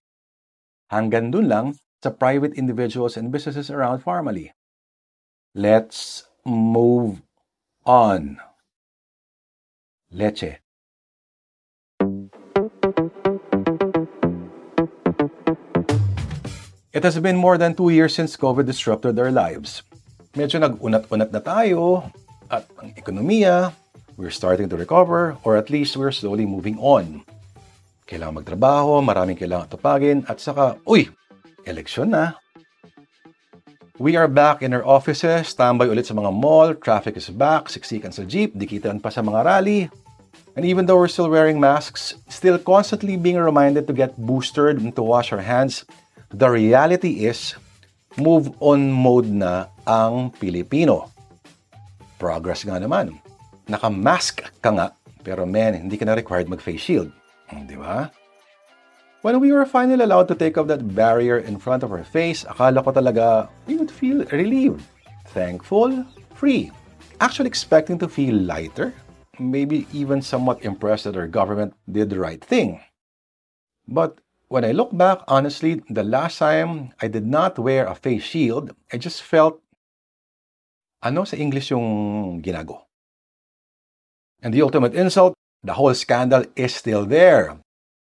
Hanggang 0.92 1.32
dun 1.32 1.48
lang 1.48 1.68
sa 2.04 2.12
private 2.12 2.54
individuals 2.56 3.18
and 3.18 3.32
businesses 3.32 3.70
around 3.70 4.04
Pharmally. 4.04 4.52
Let's 5.56 6.24
move 6.46 7.27
on. 7.88 8.36
Leche. 10.12 10.60
It 16.92 17.04
has 17.08 17.16
been 17.24 17.40
more 17.40 17.58
than 17.58 17.76
two 17.76 17.88
years 17.88 18.12
since 18.12 18.36
COVID 18.36 18.68
disrupted 18.68 19.16
our 19.16 19.32
lives. 19.32 19.88
Medyo 20.36 20.60
nag-unat-unat 20.60 21.32
na 21.32 21.40
tayo 21.40 22.12
at 22.52 22.68
ang 22.76 22.92
ekonomiya, 23.00 23.72
we're 24.20 24.36
starting 24.36 24.68
to 24.68 24.76
recover 24.76 25.40
or 25.48 25.56
at 25.56 25.72
least 25.72 25.96
we're 25.96 26.12
slowly 26.12 26.44
moving 26.44 26.76
on. 26.84 27.24
Kailangan 28.04 28.44
magtrabaho, 28.44 29.00
maraming 29.00 29.40
kailangan 29.40 29.72
tupagin 29.72 30.28
at 30.28 30.44
saka, 30.44 30.76
uy, 30.84 31.08
eleksyon 31.64 32.12
na. 32.12 32.36
We 33.98 34.14
are 34.14 34.30
back 34.30 34.62
in 34.62 34.78
our 34.78 34.86
offices, 34.86 35.58
tambay 35.58 35.90
ulit 35.90 36.06
sa 36.06 36.14
mga 36.14 36.30
mall, 36.30 36.78
traffic 36.78 37.18
is 37.18 37.34
back, 37.34 37.66
siksikan 37.66 38.14
sa 38.14 38.30
jeep, 38.30 38.54
dikitan 38.54 39.02
pa 39.02 39.10
sa 39.10 39.26
mga 39.26 39.42
rally. 39.42 39.90
And 40.54 40.62
even 40.70 40.86
though 40.86 41.02
we're 41.02 41.10
still 41.10 41.34
wearing 41.34 41.58
masks, 41.58 42.14
still 42.30 42.62
constantly 42.62 43.18
being 43.18 43.42
reminded 43.42 43.90
to 43.90 43.98
get 43.98 44.14
boosted 44.14 44.78
and 44.78 44.94
to 44.94 45.02
wash 45.02 45.34
our 45.34 45.42
hands, 45.42 45.82
the 46.30 46.46
reality 46.46 47.26
is, 47.26 47.58
move 48.22 48.54
on 48.62 48.94
mode 48.94 49.34
na 49.34 49.74
ang 49.90 50.30
Pilipino. 50.30 51.10
Progress 52.22 52.70
nga 52.70 52.78
naman. 52.78 53.18
Naka-mask 53.66 54.46
ka 54.62 54.78
nga, 54.78 54.94
pero 55.26 55.50
men, 55.50 55.74
hindi 55.74 55.98
ka 55.98 56.06
na 56.06 56.14
required 56.14 56.46
mag-face 56.46 56.86
shield. 56.86 57.10
Di 57.50 57.74
ba? 57.74 58.14
When 59.28 59.44
we 59.44 59.52
were 59.52 59.68
finally 59.68 60.08
allowed 60.08 60.32
to 60.32 60.40
take 60.40 60.58
off 60.58 60.72
that 60.72 60.96
barrier 60.96 61.44
in 61.44 61.60
front 61.60 61.84
of 61.84 61.92
our 61.92 62.08
face, 62.08 62.48
akala 62.48 62.80
ko 62.80 62.96
talaga 62.96 63.52
we 63.68 63.76
would 63.76 63.92
feel 63.92 64.24
relieved, 64.32 64.88
thankful, 65.36 66.08
free. 66.40 66.72
Actually 67.20 67.52
expecting 67.52 68.00
to 68.00 68.08
feel 68.08 68.40
lighter, 68.40 68.96
maybe 69.36 69.84
even 69.92 70.24
somewhat 70.24 70.64
impressed 70.64 71.12
that 71.12 71.20
our 71.20 71.28
government 71.28 71.76
did 71.92 72.08
the 72.08 72.16
right 72.16 72.40
thing. 72.40 72.80
But 73.84 74.24
when 74.48 74.64
I 74.64 74.72
look 74.72 74.96
back, 74.96 75.28
honestly, 75.28 75.84
the 75.92 76.08
last 76.08 76.40
time 76.40 76.96
I 77.04 77.12
did 77.12 77.28
not 77.28 77.60
wear 77.60 77.84
a 77.84 78.00
face 78.00 78.24
shield, 78.24 78.72
I 78.96 78.96
just 78.96 79.20
felt, 79.20 79.60
ano 81.04 81.28
sa 81.28 81.36
English 81.36 81.76
yung 81.76 82.40
ginago? 82.40 82.88
And 84.40 84.56
the 84.56 84.64
ultimate 84.64 84.96
insult, 84.96 85.36
the 85.68 85.76
whole 85.76 85.92
scandal 86.00 86.48
is 86.56 86.72
still 86.72 87.04
there. 87.04 87.60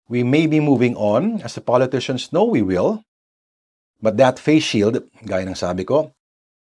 We 0.08 0.22
may 0.22 0.46
be 0.46 0.60
moving 0.60 0.96
on, 0.96 1.40
as 1.40 1.54
the 1.54 1.64
politicians 1.64 2.32
know 2.32 2.44
we 2.44 2.60
will, 2.60 3.04
but 4.02 4.20
that 4.20 4.38
face 4.38 4.64
shield, 4.64 5.00
gaya 5.24 5.48
ng 5.48 5.56
sabi 5.56 5.84
ko, 5.84 6.12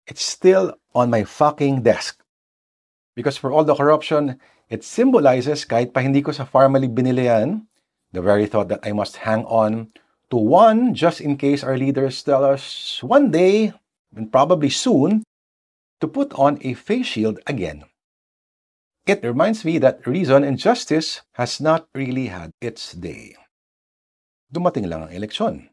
it's 0.06 0.22
still 0.22 0.78
on 0.94 1.10
my 1.10 1.26
fucking 1.26 1.82
desk. 1.82 2.22
Because 3.18 3.38
for 3.38 3.50
all 3.50 3.66
the 3.66 3.74
corruption, 3.74 4.38
it 4.70 4.86
symbolizes 4.86 5.66
kahit 5.66 5.94
pa 5.94 6.06
hindi 6.06 6.22
ko 6.22 6.30
sa 6.30 6.46
Pharmally 6.46 6.86
binili 6.86 7.26
yan, 7.26 7.66
the 8.14 8.22
very 8.22 8.46
thought 8.46 8.70
that 8.70 8.86
I 8.86 8.94
must 8.94 9.26
hang 9.26 9.46
on 9.50 9.90
to 10.30 10.38
one 10.38 10.94
just 10.94 11.22
in 11.22 11.38
case 11.38 11.66
our 11.66 11.78
leaders 11.78 12.22
tell 12.22 12.46
us 12.46 13.02
one 13.02 13.34
day, 13.34 13.74
and 14.14 14.30
probably 14.30 14.70
soon, 14.70 15.26
to 16.02 16.08
put 16.08 16.34
on 16.38 16.62
a 16.62 16.78
face 16.78 17.18
shield 17.18 17.42
again. 17.50 17.86
It 19.04 19.20
reminds 19.20 19.68
me 19.68 19.84
that 19.84 20.08
reason 20.08 20.48
and 20.48 20.56
justice 20.56 21.28
has 21.36 21.60
not 21.60 21.92
really 21.92 22.32
had 22.32 22.56
its 22.64 22.96
day. 22.96 23.36
Dumating 24.48 24.88
lang 24.88 25.04
ang 25.04 25.12
eleksyon. 25.12 25.68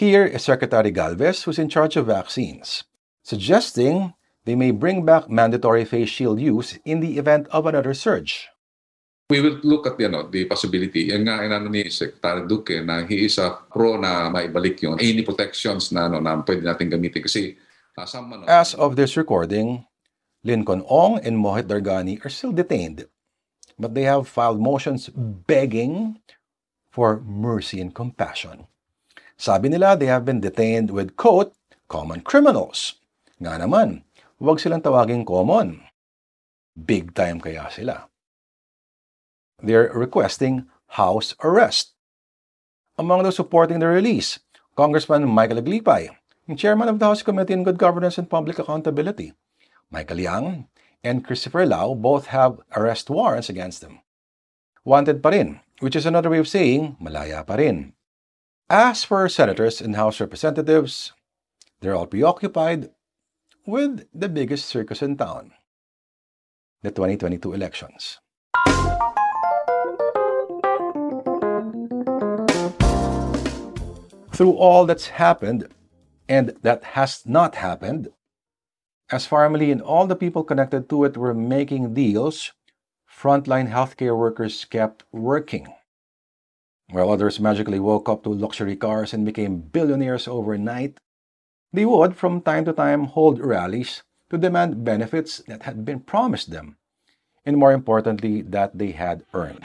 Here 0.00 0.24
is 0.24 0.48
Secretary 0.48 0.88
Galvez, 0.96 1.44
who's 1.44 1.60
in 1.60 1.68
charge 1.68 2.00
of 2.00 2.08
vaccines, 2.08 2.88
suggesting 3.20 4.16
they 4.48 4.56
may 4.56 4.72
bring 4.72 5.04
back 5.04 5.28
mandatory 5.28 5.84
face 5.84 6.08
shield 6.08 6.40
use 6.40 6.80
in 6.88 7.04
the 7.04 7.20
event 7.20 7.44
of 7.52 7.68
another 7.68 7.92
surge. 7.92 8.48
We 9.28 9.44
will 9.44 9.60
look 9.60 9.84
at 9.84 10.00
you 10.00 10.08
know, 10.08 10.24
the 10.24 10.48
possibility. 10.48 11.12
Yan 11.12 11.28
nga 11.28 11.44
inano 11.44 11.68
ni 11.68 11.84
Secretary 11.92 12.48
Duque 12.48 12.80
na 12.80 13.04
he 13.04 13.28
is 13.28 13.36
a 13.36 13.60
pro 13.68 14.00
na 14.00 14.32
maibalik 14.32 14.80
yun. 14.80 14.96
Any 14.96 15.20
protections 15.20 15.92
na, 15.92 16.08
ano, 16.08 16.16
na 16.16 16.40
pwede 16.48 16.64
natin 16.64 16.88
gamitin. 16.88 17.20
Kasi 17.28 17.60
uh, 18.00 18.08
some, 18.08 18.32
ano, 18.32 18.48
As 18.48 18.72
of 18.72 18.96
this 18.96 19.20
recording, 19.20 19.84
Linconn 20.40 20.80
Ong 20.88 21.20
and 21.20 21.36
Mohit 21.36 21.68
Dargani 21.68 22.16
are 22.24 22.32
still 22.32 22.52
detained, 22.52 23.04
but 23.78 23.92
they 23.94 24.08
have 24.08 24.28
filed 24.28 24.60
motions 24.60 25.12
begging 25.12 26.16
for 26.88 27.20
mercy 27.20 27.80
and 27.80 27.94
compassion. 27.94 28.64
Sabi 29.36 29.68
nila 29.68 29.96
they 29.96 30.08
have 30.08 30.24
been 30.24 30.40
detained 30.40 30.90
with, 30.90 31.16
quote, 31.16 31.52
common 31.88 32.20
criminals. 32.24 33.00
Nga 33.36 33.68
naman, 33.68 34.04
huwag 34.40 34.60
silang 34.60 34.80
tawaging 34.80 35.28
common. 35.28 35.84
Big 36.72 37.12
time 37.12 37.40
kaya 37.40 37.68
sila. 37.68 38.08
They're 39.60 39.92
requesting 39.92 40.64
house 40.96 41.36
arrest. 41.44 41.92
Among 42.96 43.24
those 43.24 43.36
supporting 43.36 43.80
the 43.80 43.88
release, 43.88 44.40
Congressman 44.76 45.28
Michael 45.28 45.60
Aglipay, 45.60 46.16
chairman 46.56 46.88
of 46.88 46.98
the 46.98 47.06
House 47.06 47.22
Committee 47.22 47.54
on 47.54 47.64
Good 47.64 47.78
Governance 47.78 48.16
and 48.16 48.28
Public 48.28 48.58
Accountability, 48.58 49.32
Michael 49.90 50.20
Yang 50.20 50.68
and 51.02 51.24
Christopher 51.26 51.66
Lao 51.66 51.94
both 51.94 52.26
have 52.26 52.60
arrest 52.76 53.10
warrants 53.10 53.48
against 53.48 53.80
them. 53.80 53.98
Wanted 54.84 55.20
pa 55.20 55.30
rin, 55.30 55.60
which 55.80 55.96
is 55.96 56.06
another 56.06 56.30
way 56.30 56.38
of 56.38 56.46
saying 56.46 56.96
malaya 57.00 57.42
pa 57.42 57.54
rin. 57.58 57.92
As 58.70 59.02
for 59.02 59.28
senators 59.28 59.80
and 59.80 59.96
House 59.96 60.20
representatives, 60.20 61.12
they're 61.80 61.96
all 61.96 62.06
preoccupied 62.06 62.90
with 63.66 64.06
the 64.14 64.28
biggest 64.28 64.66
circus 64.66 65.02
in 65.02 65.16
town, 65.16 65.50
the 66.82 66.94
2022 66.94 67.52
elections. 67.52 68.22
Through 74.30 74.54
all 74.54 74.86
that's 74.86 75.18
happened 75.18 75.66
and 76.28 76.54
that 76.62 76.94
has 76.94 77.26
not 77.26 77.56
happened, 77.56 78.08
as 79.10 79.26
Pharmally 79.26 79.72
and 79.72 79.82
all 79.82 80.06
the 80.06 80.16
people 80.16 80.44
connected 80.44 80.88
to 80.88 81.04
it 81.04 81.16
were 81.16 81.34
making 81.34 81.94
deals, 81.94 82.52
frontline 83.10 83.68
healthcare 83.68 84.16
workers 84.16 84.64
kept 84.64 85.04
working. 85.12 85.66
While 86.90 87.10
others 87.10 87.40
magically 87.40 87.80
woke 87.80 88.08
up 88.08 88.22
to 88.24 88.30
luxury 88.30 88.76
cars 88.76 89.12
and 89.12 89.24
became 89.24 89.60
billionaires 89.60 90.26
overnight, 90.26 90.98
they 91.72 91.84
would 91.84 92.16
from 92.16 92.42
time 92.42 92.64
to 92.64 92.72
time 92.72 93.04
hold 93.04 93.38
rallies 93.38 94.02
to 94.30 94.38
demand 94.38 94.84
benefits 94.84 95.38
that 95.46 95.62
had 95.62 95.84
been 95.84 96.00
promised 96.00 96.50
them, 96.50 96.76
and 97.44 97.56
more 97.56 97.72
importantly, 97.72 98.42
that 98.42 98.78
they 98.78 98.92
had 98.92 99.24
earned. 99.34 99.62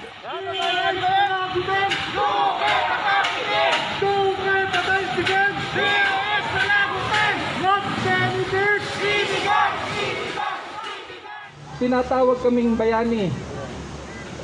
Tinatawag 11.80 12.40
kaming 12.40 12.80
bayani. 12.80 13.32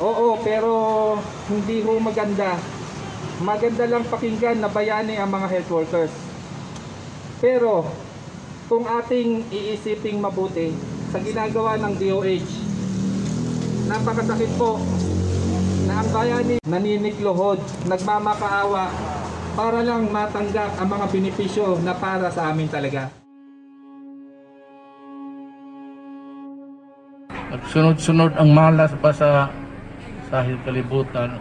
Oo, 0.01 0.39
pero 0.41 0.73
hindi 1.47 1.85
ho 1.85 1.95
maganda. 2.01 2.57
Maganda 3.41 3.85
lang 3.85 4.05
pakinggan 4.05 4.61
na 4.61 4.69
bayani 4.69 5.17
ang 5.17 5.29
mga 5.29 5.47
health 5.49 5.71
workers. 5.71 6.13
Pero 7.41 7.85
kung 8.69 8.85
ating 8.85 9.49
iisiping 9.49 10.21
mabuti 10.21 10.73
sa 11.09 11.19
ginagawa 11.19 11.77
ng 11.81 11.93
DOH, 11.97 12.49
napakasakit 13.89 14.51
po 14.55 14.79
na 15.89 15.99
ang 15.99 16.09
bayani 16.13 16.55
naniniklohod, 16.63 17.59
nagmamakaawa 17.89 18.87
para 19.51 19.79
lang 19.83 20.07
matanggap 20.07 20.71
ang 20.79 20.87
mga 20.87 21.05
benepisyo 21.11 21.75
na 21.83 21.91
para 21.91 22.31
sa 22.31 22.53
amin 22.53 22.71
talaga. 22.71 23.20
At 27.51 27.61
sunod-sunod 27.69 28.39
ang 28.39 28.49
malas 28.55 28.95
pa 29.03 29.11
sa 29.11 29.51
sa 30.31 30.47
kalibutan. 30.63 31.37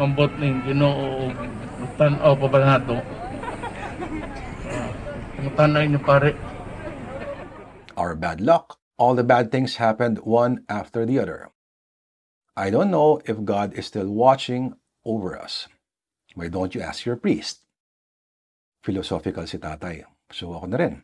Ang 0.00 0.16
bot 0.16 0.32
ning 0.40 0.64
Ginoo 0.64 1.28
tan-aw 2.00 2.32
pa 2.36 2.46
ba 2.48 2.58
nato? 2.64 2.96
Uh, 4.64 5.50
tanay 5.56 5.88
ni 5.88 6.00
pare. 6.00 6.32
Our 8.00 8.16
bad 8.16 8.40
luck 8.40 8.80
all 9.00 9.16
the 9.16 9.24
bad 9.24 9.48
things 9.48 9.80
happened 9.80 10.20
one 10.28 10.62
after 10.68 11.08
the 11.08 11.18
other. 11.18 11.48
I 12.54 12.68
don't 12.68 12.92
know 12.92 13.24
if 13.24 13.48
God 13.48 13.72
is 13.72 13.88
still 13.88 14.12
watching 14.12 14.76
over 15.08 15.32
us. 15.32 15.72
Why 16.36 16.52
don't 16.52 16.76
you 16.76 16.84
ask 16.84 17.08
your 17.08 17.16
priest? 17.16 17.64
Philosophical 18.84 19.48
si 19.48 19.56
tatay. 19.56 20.04
So 20.28 20.52
ako 20.52 20.68
na 20.68 20.76
rin. 20.76 20.94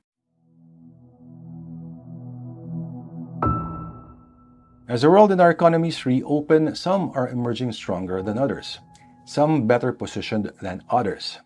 As 4.89 5.03
the 5.03 5.11
world 5.11 5.33
and 5.33 5.41
our 5.41 5.51
economies 5.51 6.07
reopen, 6.07 6.77
some 6.77 7.11
are 7.13 7.29
emerging 7.29 7.73
stronger 7.73 8.23
than 8.23 8.39
others, 8.39 8.79
some 9.25 9.67
better 9.67 9.93
positioned 9.93 10.53
than 10.63 10.85
others. 10.89 11.41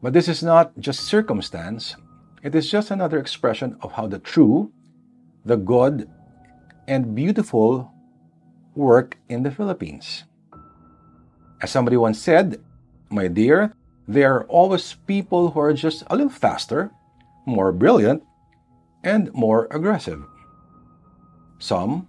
But 0.00 0.12
this 0.12 0.28
is 0.28 0.44
not 0.44 0.78
just 0.78 1.00
circumstance, 1.00 1.96
it 2.40 2.54
is 2.54 2.70
just 2.70 2.92
another 2.92 3.18
expression 3.18 3.76
of 3.82 3.92
how 3.92 4.06
the 4.06 4.20
true, 4.20 4.70
the 5.44 5.56
good, 5.56 6.08
and 6.86 7.16
beautiful 7.16 7.92
work 8.76 9.18
in 9.28 9.42
the 9.42 9.50
Philippines. 9.50 10.22
As 11.60 11.70
somebody 11.70 11.96
once 11.96 12.20
said, 12.20 12.62
my 13.10 13.26
dear, 13.26 13.74
there 14.06 14.34
are 14.36 14.46
always 14.46 14.94
people 15.06 15.50
who 15.50 15.60
are 15.60 15.72
just 15.72 16.04
a 16.06 16.14
little 16.14 16.30
faster, 16.30 16.92
more 17.44 17.72
brilliant, 17.72 18.22
and 19.02 19.32
more 19.34 19.66
aggressive. 19.72 20.22
Some 21.58 22.07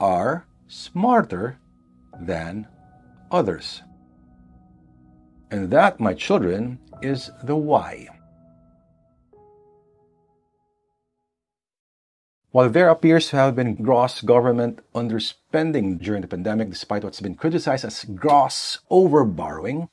are 0.00 0.46
smarter 0.66 1.58
than 2.20 2.66
others. 3.30 3.82
And 5.50 5.70
that, 5.70 6.00
my 6.00 6.14
children, 6.14 6.78
is 7.02 7.30
the 7.42 7.56
why. 7.56 8.08
While 12.52 12.70
there 12.70 12.88
appears 12.88 13.28
to 13.28 13.36
have 13.36 13.54
been 13.54 13.76
gross 13.76 14.20
government 14.22 14.80
underspending 14.92 16.02
during 16.02 16.22
the 16.22 16.28
pandemic, 16.28 16.70
despite 16.70 17.04
what's 17.04 17.20
been 17.20 17.36
criticized 17.36 17.84
as 17.84 18.04
gross 18.04 18.80
overborrowing, 18.90 19.88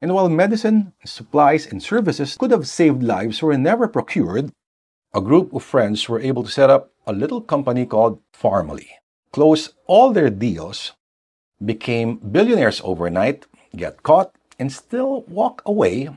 and 0.00 0.14
while 0.14 0.30
medicine, 0.30 0.94
supplies, 1.04 1.66
and 1.66 1.82
services 1.82 2.36
could 2.38 2.52
have 2.52 2.66
saved 2.66 3.02
lives 3.02 3.42
were 3.42 3.58
never 3.58 3.86
procured, 3.86 4.52
a 5.12 5.20
group 5.20 5.52
of 5.52 5.62
friends 5.62 6.08
were 6.08 6.20
able 6.20 6.42
to 6.42 6.50
set 6.50 6.70
up 6.70 6.92
a 7.06 7.12
little 7.12 7.40
company 7.40 7.84
called 7.84 8.22
Pharmally, 8.32 8.88
close 9.32 9.74
all 9.86 10.12
their 10.12 10.30
deals, 10.30 10.92
became 11.64 12.16
billionaires 12.18 12.80
overnight, 12.84 13.46
get 13.74 14.02
caught, 14.02 14.32
and 14.58 14.72
still 14.72 15.22
walk 15.28 15.62
away 15.66 16.08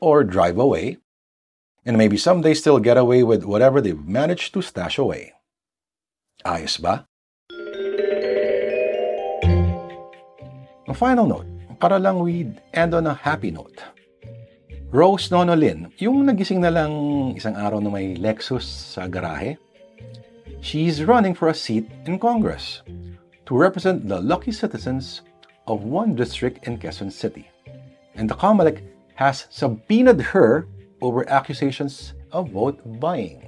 or 0.00 0.24
drive 0.24 0.58
away, 0.58 0.98
and 1.84 1.96
maybe 1.96 2.16
someday 2.16 2.54
still 2.54 2.78
get 2.78 2.96
away 2.96 3.22
with 3.22 3.44
whatever 3.44 3.80
they've 3.80 4.06
managed 4.06 4.52
to 4.54 4.62
stash 4.62 4.98
away. 4.98 5.32
Ayos 6.44 6.78
ba? 6.82 7.06
A 10.86 10.94
final 10.94 11.26
note, 11.26 11.48
para 11.82 11.98
lang 11.98 12.22
we 12.22 12.46
end 12.74 12.94
on 12.94 13.06
a 13.06 13.14
happy 13.14 13.50
note. 13.50 13.82
Rose 14.94 15.34
Nono 15.34 15.58
Lin, 15.58 15.90
yung 15.98 16.22
nagising 16.22 16.62
na 16.62 16.70
lang 16.70 16.94
isang 17.34 17.58
araw 17.58 17.82
na 17.82 17.90
may 17.90 18.14
Lexus 18.14 18.94
sa 18.94 19.10
garahe, 19.10 19.58
she's 20.66 21.04
running 21.04 21.32
for 21.32 21.46
a 21.48 21.54
seat 21.54 21.86
in 22.06 22.18
Congress 22.18 22.82
to 23.46 23.56
represent 23.56 24.08
the 24.08 24.20
lucky 24.20 24.50
citizens 24.50 25.22
of 25.68 25.84
one 25.84 26.16
district 26.16 26.66
in 26.66 26.76
Quezon 26.76 27.12
City 27.12 27.48
and 28.16 28.28
the 28.28 28.34
Comelec 28.34 28.82
has 29.14 29.46
subpoenaed 29.48 30.20
her 30.20 30.66
over 31.00 31.28
accusations 31.30 32.14
of 32.32 32.50
vote 32.50 32.80
buying. 32.98 33.46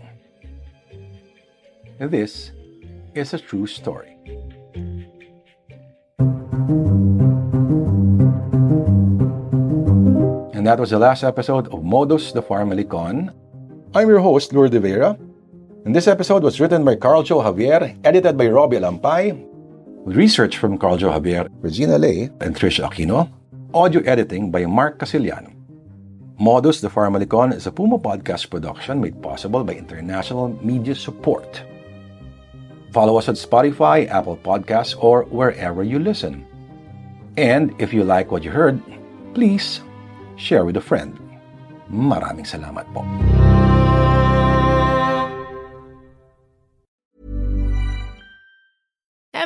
This 1.99 2.53
is 3.15 3.35
a 3.35 3.39
true 3.39 3.67
story. 3.67 4.15
And 10.55 10.65
that 10.65 10.79
was 10.79 10.91
the 10.91 11.01
last 11.01 11.25
episode 11.25 11.67
of 11.75 11.83
Modus 11.83 12.31
the 12.31 12.43
Pharmalicon. 12.43 13.35
I'm 13.93 14.09
your 14.09 14.21
host, 14.21 14.53
Lourdes 14.53 14.71
de 14.71 14.79
Vera. 14.79 15.19
And 15.89 15.97
this 15.97 16.07
episode 16.07 16.43
was 16.43 16.61
written 16.61 16.85
by 16.85 16.97
Carljoe 16.97 17.41
Javier, 17.41 17.97
edited 18.05 18.37
by 18.37 18.49
Robbie 18.49 18.77
Lampay, 18.77 19.33
with 20.05 20.19
research 20.19 20.59
from 20.59 20.77
Carljoe 20.77 21.17
Javier, 21.17 21.49
Regina 21.63 21.97
Lay, 21.97 22.29
and 22.45 22.55
Trish 22.55 22.77
Aquino, 22.77 23.33
Audio 23.73 24.03
editing 24.03 24.51
by 24.51 24.67
Mark 24.67 24.99
Casiliano. 24.99 25.49
Modus 26.39 26.83
the 26.83 26.91
Pharmalicon 26.91 27.55
is 27.55 27.67
a 27.67 27.73
Puma 27.73 27.99
podcast 27.99 28.51
production 28.51 29.01
made 29.01 29.17
possible 29.23 29.65
by 29.65 29.73
international 29.73 30.53
media 30.63 30.95
support. 30.95 31.63
Follow 32.93 33.17
us 33.17 33.31
on 33.31 33.35
Spotify, 33.35 34.07
Apple 34.09 34.37
Podcasts, 34.37 34.95
or 35.01 35.25
wherever 35.33 35.83
you 35.83 35.99
listen. 35.99 36.45
And 37.39 37.73
if 37.81 37.95
you 37.95 38.05
like 38.05 38.31
what 38.31 38.45
you 38.45 38.51
heard, 38.51 38.77
please 39.33 39.81
share 40.37 40.67
with 40.67 40.77
a 40.77 40.85
friend. 40.85 41.17
Maraming 41.89 42.45
salamat 42.45 42.85
po. 42.93 43.09